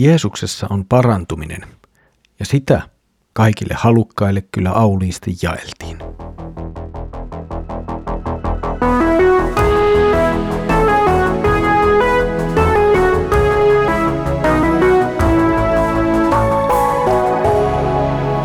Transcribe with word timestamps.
Jeesuksessa 0.00 0.66
on 0.70 0.84
parantuminen, 0.84 1.60
ja 2.38 2.46
sitä 2.46 2.82
kaikille 3.32 3.74
halukkaille 3.74 4.42
kyllä 4.52 4.70
auliisti 4.70 5.36
jaeltiin. 5.42 5.98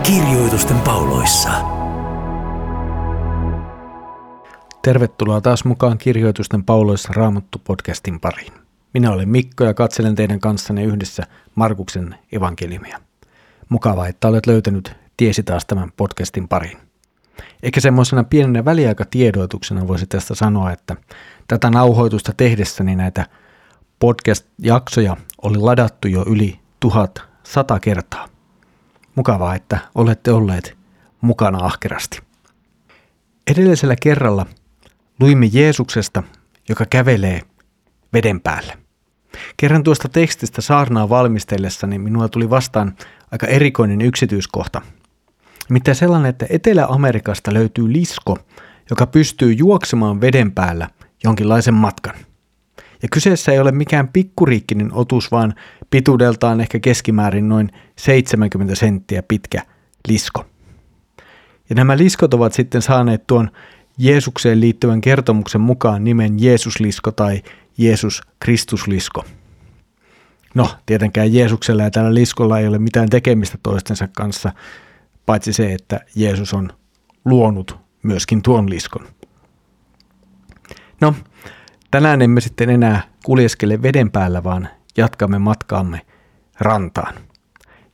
Kirjoitusten 0.03 0.79
pauloissa. 0.79 1.49
Tervetuloa 4.81 5.41
taas 5.41 5.65
mukaan 5.65 5.97
Kirjoitusten 5.97 6.63
pauloissa 6.63 7.13
Raamattu 7.13 7.61
podcastin 7.63 8.19
pariin. 8.19 8.62
Minä 8.93 9.11
olen 9.11 9.29
Mikko 9.29 9.63
ja 9.63 9.73
katselen 9.73 10.15
teidän 10.15 10.39
kanssanne 10.39 10.83
yhdessä 10.83 11.23
Markuksen 11.55 12.15
evankeliumia. 12.31 12.99
Mukavaa, 13.69 14.07
että 14.07 14.27
olet 14.27 14.47
löytänyt 14.47 14.95
tiesi 15.17 15.43
taas 15.43 15.65
tämän 15.65 15.91
podcastin 15.97 16.47
pariin. 16.47 16.77
Ehkä 17.63 17.79
semmoisena 17.81 18.23
pienenä 18.23 18.65
väliaikatiedoituksena 18.65 19.87
voisi 19.87 20.07
tästä 20.07 20.35
sanoa, 20.35 20.71
että 20.71 20.95
tätä 21.47 21.69
nauhoitusta 21.69 22.33
tehdessäni 22.37 22.95
näitä 22.95 23.25
podcast-jaksoja 23.99 25.17
oli 25.41 25.57
ladattu 25.57 26.07
jo 26.07 26.25
yli 26.27 26.59
1100 26.79 27.79
kertaa. 27.79 28.27
Mukavaa, 29.15 29.55
että 29.55 29.79
olette 29.95 30.31
olleet 30.31 30.77
mukana 31.21 31.65
ahkerasti. 31.65 32.19
Edellisellä 33.51 33.95
kerralla 34.01 34.45
luimme 35.19 35.45
Jeesuksesta, 35.45 36.23
joka 36.69 36.85
kävelee 36.85 37.41
veden 38.13 38.41
päälle. 38.41 38.82
Kerran 39.57 39.83
tuosta 39.83 40.09
tekstistä 40.09 40.61
saarnaa 40.61 41.09
valmistellessani 41.09 41.99
minua 41.99 42.29
tuli 42.29 42.49
vastaan 42.49 42.95
aika 43.31 43.47
erikoinen 43.47 44.01
yksityiskohta. 44.01 44.81
Mitä 45.69 45.93
sellainen, 45.93 46.29
että 46.29 46.45
Etelä-Amerikasta 46.49 47.53
löytyy 47.53 47.93
lisko, 47.93 48.37
joka 48.89 49.07
pystyy 49.07 49.53
juoksemaan 49.53 50.21
veden 50.21 50.51
päällä 50.51 50.89
jonkinlaisen 51.23 51.73
matkan. 51.73 52.15
Ja 53.01 53.09
kyseessä 53.11 53.51
ei 53.51 53.59
ole 53.59 53.71
mikään 53.71 54.07
pikkuriikkinen 54.07 54.93
otus, 54.93 55.31
vaan 55.31 55.53
pituudeltaan 55.89 56.61
ehkä 56.61 56.79
keskimäärin 56.79 57.49
noin 57.49 57.71
70 57.95 58.75
senttiä 58.75 59.23
pitkä 59.23 59.61
lisko. 60.07 60.45
Ja 61.69 61.75
nämä 61.75 61.97
liskot 61.97 62.33
ovat 62.33 62.53
sitten 62.53 62.81
saaneet 62.81 63.27
tuon 63.27 63.51
Jeesukseen 63.97 64.59
liittyvän 64.59 65.01
kertomuksen 65.01 65.61
mukaan 65.61 66.03
nimen 66.03 66.43
Jeesuslisko 66.43 67.11
tai 67.11 67.41
Jeesus 67.77 68.21
Kristuslisko. 68.39 69.25
No, 70.55 70.69
tietenkään 70.85 71.33
Jeesuksella 71.33 71.83
ja 71.83 71.91
tällä 71.91 72.13
liskolla 72.13 72.59
ei 72.59 72.67
ole 72.67 72.79
mitään 72.79 73.09
tekemistä 73.09 73.57
toistensa 73.63 74.07
kanssa, 74.07 74.51
paitsi 75.25 75.53
se, 75.53 75.73
että 75.73 75.99
Jeesus 76.15 76.53
on 76.53 76.73
luonut 77.25 77.77
myöskin 78.03 78.41
tuon 78.41 78.69
liskon. 78.69 79.07
No, 81.01 81.15
tänään 81.91 82.21
emme 82.21 82.41
sitten 82.41 82.69
enää 82.69 83.01
kuljeskele 83.25 83.81
veden 83.81 84.11
päällä, 84.11 84.43
vaan 84.43 84.69
jatkamme 84.97 85.39
matkaamme 85.39 86.01
rantaan. 86.59 87.13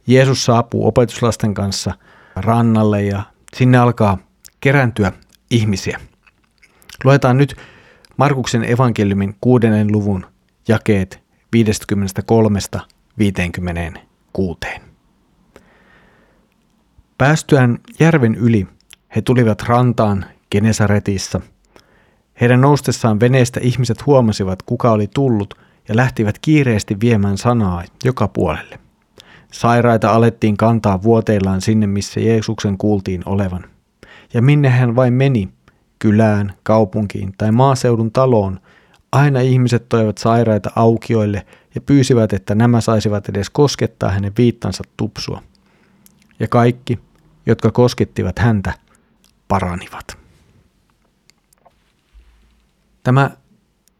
Jeesus 0.07 0.45
saapuu 0.45 0.87
opetuslasten 0.87 1.53
kanssa 1.53 1.93
rannalle 2.35 3.03
ja 3.03 3.23
sinne 3.55 3.77
alkaa 3.77 4.17
kerääntyä 4.59 5.11
ihmisiä. 5.51 5.99
Luetaan 7.03 7.37
nyt 7.37 7.55
Markuksen 8.19 8.71
evankeliumin 8.71 9.35
kuudennen 9.41 9.91
luvun 9.91 10.25
jakeet 10.67 11.23
53-56. 11.55 11.59
Päästyään 17.17 17.77
järven 17.99 18.35
yli 18.35 18.67
he 19.15 19.21
tulivat 19.21 19.61
rantaan 19.61 20.25
Genesaretissa. 20.51 21.41
Heidän 22.41 22.61
noustessaan 22.61 23.19
veneestä 23.19 23.59
ihmiset 23.63 24.05
huomasivat, 24.05 24.61
kuka 24.61 24.91
oli 24.91 25.07
tullut 25.13 25.53
ja 25.87 25.95
lähtivät 25.95 26.39
kiireesti 26.39 26.97
viemään 27.01 27.37
sanaa 27.37 27.83
joka 28.05 28.27
puolelle. 28.27 28.79
Sairaita 29.51 30.11
alettiin 30.11 30.57
kantaa 30.57 31.03
vuoteillaan 31.03 31.61
sinne, 31.61 31.87
missä 31.87 32.19
Jeesuksen 32.19 32.77
kuultiin 32.77 33.21
olevan. 33.25 33.65
Ja 34.33 34.41
minne 34.41 34.69
hän 34.69 34.95
vain 34.95 35.13
meni, 35.13 35.49
kylään, 35.99 36.53
kaupunkiin 36.63 37.33
tai 37.37 37.51
maaseudun 37.51 38.11
taloon, 38.11 38.59
aina 39.11 39.39
ihmiset 39.39 39.89
toivat 39.89 40.17
sairaita 40.17 40.71
aukioille 40.75 41.45
ja 41.75 41.81
pyysivät, 41.81 42.33
että 42.33 42.55
nämä 42.55 42.81
saisivat 42.81 43.29
edes 43.29 43.49
koskettaa 43.49 44.11
hänen 44.11 44.33
viittansa 44.37 44.83
tupsua. 44.97 45.43
Ja 46.39 46.47
kaikki, 46.47 46.99
jotka 47.45 47.71
koskettivat 47.71 48.39
häntä, 48.39 48.73
paranivat. 49.47 50.17
Tämä 53.03 53.31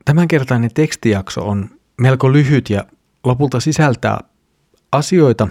tämänkertainen 0.06 0.74
tekstijakso 0.74 1.48
on 1.48 1.70
melko 1.98 2.34
lyhyt 2.34 2.70
ja 2.70 2.84
lopulta 3.24 3.60
sisältää 3.60 4.20
asioita, 4.92 5.48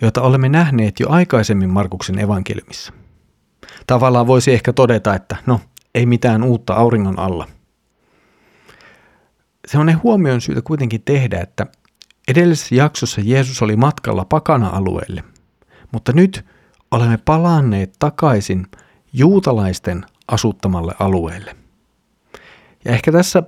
joita 0.00 0.22
olemme 0.22 0.48
nähneet 0.48 1.00
jo 1.00 1.06
aikaisemmin 1.10 1.70
Markuksen 1.70 2.18
evankeliumissa. 2.18 2.92
Tavallaan 3.86 4.26
voisi 4.26 4.52
ehkä 4.52 4.72
todeta, 4.72 5.14
että 5.14 5.36
no, 5.46 5.60
ei 5.98 6.06
mitään 6.06 6.42
uutta 6.42 6.74
auringon 6.74 7.18
alla. 7.18 7.46
Sellainen 9.66 10.02
huomioon 10.02 10.40
syytä 10.40 10.62
kuitenkin 10.62 11.02
tehdä, 11.02 11.40
että 11.40 11.66
edellisessä 12.28 12.74
jaksossa 12.74 13.20
Jeesus 13.24 13.62
oli 13.62 13.76
matkalla 13.76 14.24
pakana-alueelle, 14.24 15.24
mutta 15.92 16.12
nyt 16.12 16.44
olemme 16.90 17.16
palanneet 17.16 17.92
takaisin 17.98 18.66
juutalaisten 19.12 20.06
asuttamalle 20.28 20.94
alueelle. 20.98 21.56
Ja 22.84 22.92
ehkä 22.92 23.12
tässä 23.12 23.42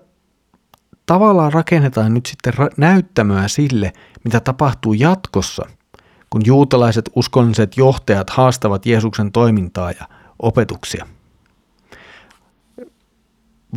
tavallaan 1.07 1.53
rakennetaan 1.53 2.15
nyt 2.15 2.27
sitten 2.27 2.53
näyttämöä 2.77 3.49
sille, 3.49 3.93
mitä 4.25 4.41
tapahtuu 4.41 4.93
jatkossa, 4.93 5.67
kun 6.31 6.43
juutalaiset 6.45 7.11
uskonnolliset 7.17 7.77
johtajat 7.77 8.31
haastavat 8.31 8.87
Jeesuksen 8.87 9.33
toimintaa 9.33 9.91
ja 9.91 10.09
opetuksia. 10.39 11.07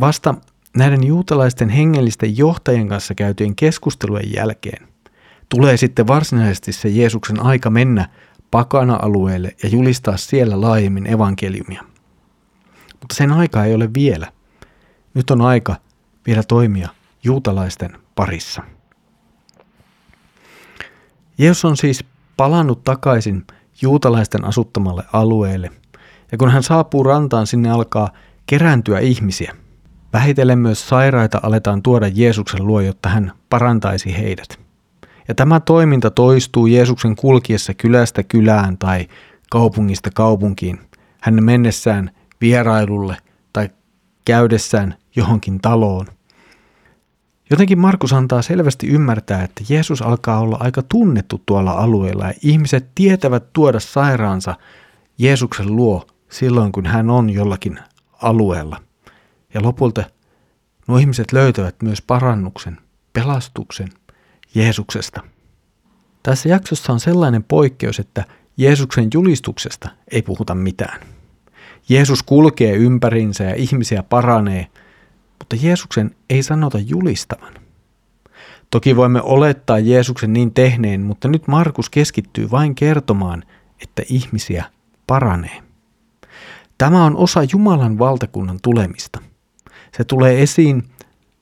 Vasta 0.00 0.34
näiden 0.76 1.04
juutalaisten 1.04 1.68
hengellisten 1.68 2.38
johtajien 2.38 2.88
kanssa 2.88 3.14
käytyjen 3.14 3.56
keskustelujen 3.56 4.32
jälkeen 4.32 4.88
tulee 5.48 5.76
sitten 5.76 6.06
varsinaisesti 6.06 6.72
se 6.72 6.88
Jeesuksen 6.88 7.40
aika 7.40 7.70
mennä 7.70 8.08
pakana-alueelle 8.50 9.56
ja 9.62 9.68
julistaa 9.68 10.16
siellä 10.16 10.60
laajemmin 10.60 11.06
evankeliumia. 11.06 11.84
Mutta 13.00 13.14
sen 13.14 13.32
aika 13.32 13.64
ei 13.64 13.74
ole 13.74 13.90
vielä. 13.94 14.32
Nyt 15.14 15.30
on 15.30 15.40
aika 15.40 15.76
vielä 16.26 16.42
toimia 16.42 16.88
juutalaisten 17.24 17.98
parissa. 18.14 18.62
Jeesus 21.38 21.64
on 21.64 21.76
siis 21.76 22.04
palannut 22.36 22.84
takaisin 22.84 23.46
juutalaisten 23.82 24.44
asuttamalle 24.44 25.02
alueelle, 25.12 25.70
ja 26.32 26.38
kun 26.38 26.50
hän 26.50 26.62
saapuu 26.62 27.02
rantaan, 27.02 27.46
sinne 27.46 27.70
alkaa 27.70 28.08
kerääntyä 28.46 28.98
ihmisiä– 28.98 29.54
Vähitellen 30.14 30.58
myös 30.58 30.88
sairaita 30.88 31.40
aletaan 31.42 31.82
tuoda 31.82 32.08
Jeesuksen 32.08 32.66
luo, 32.66 32.80
jotta 32.80 33.08
hän 33.08 33.32
parantaisi 33.50 34.18
heidät. 34.18 34.60
Ja 35.28 35.34
tämä 35.34 35.60
toiminta 35.60 36.10
toistuu 36.10 36.66
Jeesuksen 36.66 37.16
kulkiessa 37.16 37.74
kylästä 37.74 38.22
kylään 38.22 38.78
tai 38.78 39.08
kaupungista 39.50 40.10
kaupunkiin, 40.14 40.80
hän 41.20 41.44
mennessään 41.44 42.10
vierailulle 42.40 43.16
tai 43.52 43.68
käydessään 44.24 44.94
johonkin 45.16 45.60
taloon. 45.60 46.06
Jotenkin 47.50 47.78
Markus 47.78 48.12
antaa 48.12 48.42
selvästi 48.42 48.86
ymmärtää, 48.86 49.42
että 49.42 49.64
Jeesus 49.68 50.02
alkaa 50.02 50.40
olla 50.40 50.56
aika 50.60 50.82
tunnettu 50.82 51.42
tuolla 51.46 51.70
alueella 51.70 52.24
ja 52.24 52.34
ihmiset 52.42 52.90
tietävät 52.94 53.52
tuoda 53.52 53.80
sairaansa 53.80 54.54
Jeesuksen 55.18 55.76
luo 55.76 56.06
silloin, 56.30 56.72
kun 56.72 56.86
hän 56.86 57.10
on 57.10 57.30
jollakin 57.30 57.78
alueella. 58.22 58.80
Ja 59.54 59.62
lopulta 59.62 60.04
nuo 60.88 60.98
ihmiset 60.98 61.32
löytävät 61.32 61.74
myös 61.82 62.02
parannuksen, 62.02 62.78
pelastuksen 63.12 63.88
Jeesuksesta. 64.54 65.20
Tässä 66.22 66.48
jaksossa 66.48 66.92
on 66.92 67.00
sellainen 67.00 67.44
poikkeus, 67.44 67.98
että 67.98 68.24
Jeesuksen 68.56 69.08
julistuksesta 69.14 69.88
ei 70.10 70.22
puhuta 70.22 70.54
mitään. 70.54 71.00
Jeesus 71.88 72.22
kulkee 72.22 72.76
ympärinsä 72.76 73.44
ja 73.44 73.54
ihmisiä 73.54 74.02
paranee, 74.02 74.66
mutta 75.38 75.56
Jeesuksen 75.62 76.16
ei 76.30 76.42
sanota 76.42 76.78
julistavan. 76.78 77.54
Toki 78.70 78.96
voimme 78.96 79.22
olettaa 79.22 79.78
Jeesuksen 79.78 80.32
niin 80.32 80.54
tehneen, 80.54 81.00
mutta 81.00 81.28
nyt 81.28 81.48
Markus 81.48 81.90
keskittyy 81.90 82.50
vain 82.50 82.74
kertomaan, 82.74 83.42
että 83.82 84.02
ihmisiä 84.08 84.64
paranee. 85.06 85.62
Tämä 86.78 87.04
on 87.04 87.16
osa 87.16 87.40
Jumalan 87.52 87.98
valtakunnan 87.98 88.58
tulemista– 88.62 89.20
se 89.96 90.04
tulee 90.04 90.42
esiin 90.42 90.90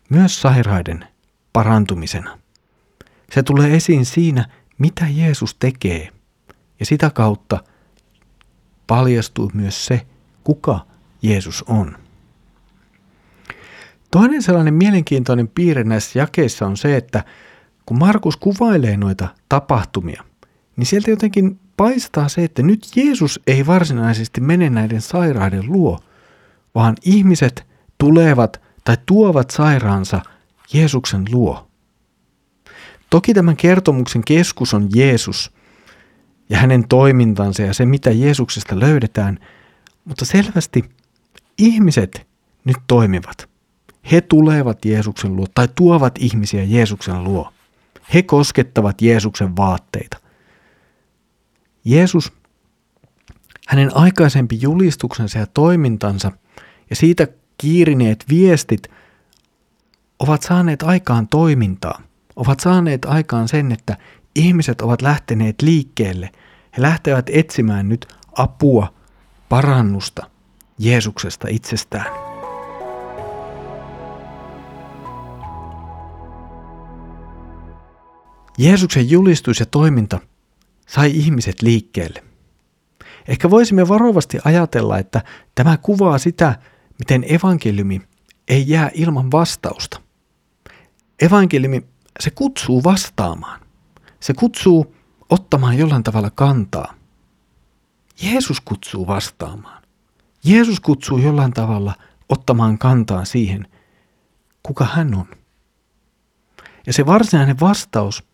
myös 0.08 0.40
sairaiden 0.40 1.06
parantumisena. 1.52 2.38
Se 3.30 3.42
tulee 3.42 3.74
esiin 3.76 4.06
siinä, 4.06 4.48
mitä 4.78 5.06
Jeesus 5.10 5.54
tekee. 5.54 6.08
Ja 6.80 6.86
sitä 6.86 7.10
kautta 7.10 7.64
paljastuu 8.86 9.50
myös 9.54 9.86
se, 9.86 10.06
kuka 10.44 10.86
Jeesus 11.22 11.64
on. 11.68 11.96
Toinen 14.10 14.42
sellainen 14.42 14.74
mielenkiintoinen 14.74 15.48
piirre 15.48 15.84
näissä 15.84 16.18
jakeissa 16.18 16.66
on 16.66 16.76
se, 16.76 16.96
että 16.96 17.24
kun 17.86 17.98
Markus 17.98 18.36
kuvailee 18.36 18.96
noita 18.96 19.28
tapahtumia, 19.48 20.24
niin 20.76 20.86
sieltä 20.86 21.10
jotenkin 21.10 21.60
paistaa 21.76 22.28
se, 22.28 22.44
että 22.44 22.62
nyt 22.62 22.86
Jeesus 22.96 23.40
ei 23.46 23.66
varsinaisesti 23.66 24.40
mene 24.40 24.70
näiden 24.70 25.00
sairaiden 25.00 25.66
luo, 25.66 25.98
vaan 26.74 26.94
ihmiset 27.04 27.71
tulevat 28.02 28.60
tai 28.84 28.96
tuovat 29.06 29.50
sairaansa 29.50 30.20
Jeesuksen 30.72 31.24
luo. 31.32 31.68
Toki 33.10 33.34
tämän 33.34 33.56
kertomuksen 33.56 34.24
keskus 34.24 34.74
on 34.74 34.88
Jeesus 34.94 35.52
ja 36.48 36.58
hänen 36.58 36.88
toimintansa 36.88 37.62
ja 37.62 37.74
se, 37.74 37.86
mitä 37.86 38.10
Jeesuksesta 38.10 38.80
löydetään, 38.80 39.38
mutta 40.04 40.24
selvästi 40.24 40.84
ihmiset 41.58 42.26
nyt 42.64 42.76
toimivat. 42.86 43.48
He 44.12 44.20
tulevat 44.20 44.84
Jeesuksen 44.84 45.36
luo 45.36 45.46
tai 45.54 45.68
tuovat 45.74 46.14
ihmisiä 46.18 46.64
Jeesuksen 46.64 47.24
luo. 47.24 47.52
He 48.14 48.22
koskettavat 48.22 49.02
Jeesuksen 49.02 49.56
vaatteita. 49.56 50.16
Jeesus, 51.84 52.32
hänen 53.68 53.96
aikaisempi 53.96 54.58
julistuksensa 54.60 55.38
ja 55.38 55.46
toimintansa 55.46 56.32
ja 56.90 56.96
siitä 56.96 57.26
kiirineet 57.62 58.24
viestit 58.28 58.88
ovat 60.18 60.42
saaneet 60.42 60.82
aikaan 60.82 61.28
toimintaa. 61.28 62.02
Ovat 62.36 62.60
saaneet 62.60 63.04
aikaan 63.04 63.48
sen, 63.48 63.72
että 63.72 63.96
ihmiset 64.34 64.80
ovat 64.80 65.02
lähteneet 65.02 65.62
liikkeelle. 65.62 66.30
He 66.76 66.82
lähtevät 66.82 67.30
etsimään 67.32 67.88
nyt 67.88 68.06
apua, 68.32 68.94
parannusta 69.48 70.30
Jeesuksesta 70.78 71.48
itsestään. 71.50 72.06
Jeesuksen 78.58 79.10
julistus 79.10 79.60
ja 79.60 79.66
toiminta 79.66 80.18
sai 80.88 81.10
ihmiset 81.10 81.62
liikkeelle. 81.62 82.22
Ehkä 83.28 83.50
voisimme 83.50 83.88
varovasti 83.88 84.38
ajatella, 84.44 84.98
että 84.98 85.22
tämä 85.54 85.76
kuvaa 85.76 86.18
sitä, 86.18 86.54
miten 87.02 87.24
evankeliumi 87.28 88.02
ei 88.48 88.68
jää 88.68 88.90
ilman 88.94 89.30
vastausta. 89.30 90.00
Evankeliumi, 91.22 91.86
se 92.20 92.30
kutsuu 92.30 92.84
vastaamaan. 92.84 93.60
Se 94.20 94.34
kutsuu 94.34 94.94
ottamaan 95.30 95.78
jollain 95.78 96.02
tavalla 96.02 96.30
kantaa. 96.30 96.94
Jeesus 98.22 98.60
kutsuu 98.60 99.06
vastaamaan. 99.06 99.82
Jeesus 100.44 100.80
kutsuu 100.80 101.18
jollain 101.18 101.52
tavalla 101.52 101.94
ottamaan 102.28 102.78
kantaa 102.78 103.24
siihen, 103.24 103.68
kuka 104.62 104.84
hän 104.92 105.14
on. 105.14 105.26
Ja 106.86 106.92
se 106.92 107.06
varsinainen 107.06 107.60
vastaus, 107.60 108.24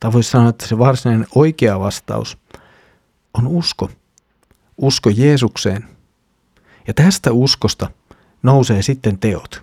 tai 0.00 0.12
voisi 0.12 0.30
sanoa, 0.30 0.48
että 0.48 0.66
se 0.66 0.78
varsinainen 0.78 1.26
oikea 1.34 1.80
vastaus, 1.80 2.38
on 3.34 3.46
usko. 3.46 3.90
Usko 4.76 5.10
Jeesukseen. 5.10 5.88
Ja 6.86 6.94
tästä 6.94 7.32
uskosta 7.32 7.90
nousee 8.42 8.82
sitten 8.82 9.18
teot. 9.18 9.62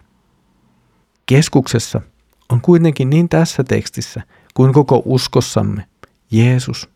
Keskuksessa 1.25 2.01
on 2.49 2.61
kuitenkin 2.61 3.09
niin 3.09 3.29
tässä 3.29 3.63
tekstissä 3.63 4.21
kuin 4.53 4.73
koko 4.73 5.01
uskossamme 5.05 5.87
Jeesus. 6.31 6.89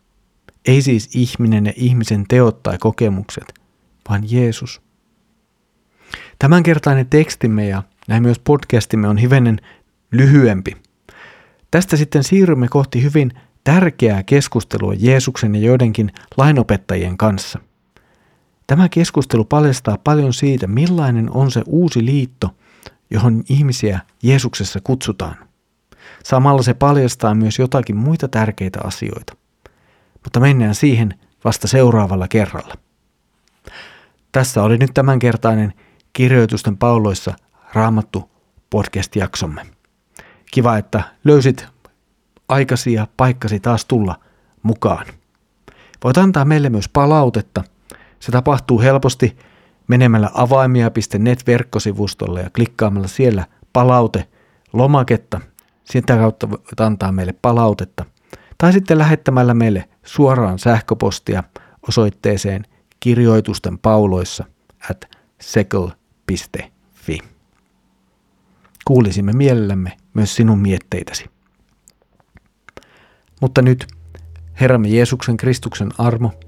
Ei 0.66 0.82
siis 0.82 1.10
ihminen 1.14 1.66
ja 1.66 1.72
ihmisen 1.76 2.24
teot 2.28 2.62
tai 2.62 2.78
kokemukset, 2.78 3.54
vaan 4.08 4.22
Jeesus. 4.30 4.82
Tämänkertainen 6.38 7.06
tekstimme 7.06 7.68
ja 7.68 7.82
näin 8.08 8.22
myös 8.22 8.38
podcastimme 8.38 9.08
on 9.08 9.18
hivenen 9.18 9.60
lyhyempi. 10.12 10.76
Tästä 11.70 11.96
sitten 11.96 12.24
siirrymme 12.24 12.68
kohti 12.68 13.02
hyvin 13.02 13.32
tärkeää 13.64 14.22
keskustelua 14.22 14.94
Jeesuksen 14.98 15.54
ja 15.54 15.60
joidenkin 15.60 16.12
lainopettajien 16.36 17.18
kanssa. 17.18 17.58
Tämä 18.68 18.88
keskustelu 18.88 19.44
paljastaa 19.44 19.98
paljon 20.04 20.32
siitä, 20.32 20.66
millainen 20.66 21.30
on 21.30 21.50
se 21.50 21.62
uusi 21.66 22.04
liitto, 22.04 22.50
johon 23.10 23.42
ihmisiä 23.48 24.00
Jeesuksessa 24.22 24.80
kutsutaan. 24.84 25.36
Samalla 26.24 26.62
se 26.62 26.74
paljastaa 26.74 27.34
myös 27.34 27.58
jotakin 27.58 27.96
muita 27.96 28.28
tärkeitä 28.28 28.78
asioita. 28.84 29.36
Mutta 30.24 30.40
mennään 30.40 30.74
siihen 30.74 31.14
vasta 31.44 31.68
seuraavalla 31.68 32.28
kerralla. 32.28 32.74
Tässä 34.32 34.62
oli 34.62 34.78
nyt 34.78 34.90
tämänkertainen 34.94 35.72
kirjoitusten 36.12 36.76
pauloissa 36.76 37.34
raamattu 37.72 38.30
podcast-jaksomme. 38.70 39.66
Kiva, 40.50 40.76
että 40.76 41.02
löysit 41.24 41.66
aikasi 42.48 42.92
ja 42.92 43.06
paikkasi 43.16 43.60
taas 43.60 43.84
tulla 43.84 44.20
mukaan. 44.62 45.06
Voit 46.04 46.18
antaa 46.18 46.44
meille 46.44 46.70
myös 46.70 46.88
palautetta– 46.88 47.64
se 48.20 48.32
tapahtuu 48.32 48.80
helposti 48.80 49.36
menemällä 49.88 50.30
avaimia.net-verkkosivustolle 50.34 52.42
ja 52.42 52.50
klikkaamalla 52.50 53.08
siellä 53.08 53.46
palaute 53.72 54.28
lomaketta. 54.72 55.40
Sitä 55.84 56.16
kautta 56.16 56.48
antaa 56.80 57.12
meille 57.12 57.34
palautetta. 57.42 58.04
Tai 58.58 58.72
sitten 58.72 58.98
lähettämällä 58.98 59.54
meille 59.54 59.88
suoraan 60.04 60.58
sähköpostia 60.58 61.44
osoitteeseen 61.88 62.64
kirjoitusten 63.00 63.78
pauloissa 63.78 64.44
at 64.90 65.16
sekel.fi. 65.40 67.18
Kuulisimme 68.84 69.32
mielellämme 69.32 69.96
myös 70.14 70.34
sinun 70.34 70.58
mietteitäsi. 70.58 71.30
Mutta 73.40 73.62
nyt 73.62 73.86
Herramme 74.60 74.88
Jeesuksen 74.88 75.36
Kristuksen 75.36 75.88
armo– 75.98 76.32